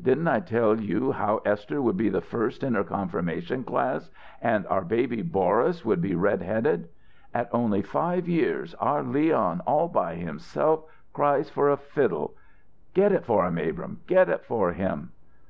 Didn't 0.00 0.26
I 0.26 0.40
tell 0.40 0.80
you 0.80 1.12
how 1.12 1.42
Esther 1.44 1.82
would 1.82 1.98
be 1.98 2.08
the 2.08 2.22
first 2.22 2.62
in 2.62 2.74
her 2.74 2.82
confirmation 2.82 3.62
class 3.62 4.10
and 4.40 4.66
our 4.68 4.80
baby 4.80 5.20
Boris 5.20 5.84
would 5.84 6.00
be 6.00 6.14
red 6.14 6.40
headed? 6.40 6.88
At 7.34 7.50
only 7.52 7.82
five 7.82 8.26
years, 8.26 8.74
our 8.76 9.02
Leon 9.02 9.60
all 9.66 9.88
by 9.88 10.14
himself 10.14 10.84
cries 11.12 11.50
for 11.50 11.68
a 11.68 11.76
fiddle 11.76 12.32
get 12.94 13.12
it 13.12 13.26
for 13.26 13.44
him, 13.46 13.58
Abrahm 13.58 14.00
get 14.06 14.30
it 14.30 14.46
for 14.46 14.72
him!" 14.72 15.12